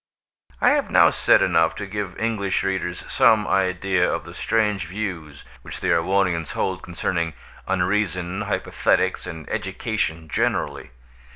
[0.59, 5.45] I have now said enough to give English readers some idea of the strange views
[5.61, 7.35] which the Erewhonians hold concerning
[7.67, 10.89] unreason, hypothetics, and education generally.